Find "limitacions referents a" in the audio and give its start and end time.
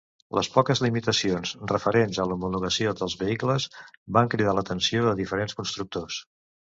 0.83-2.25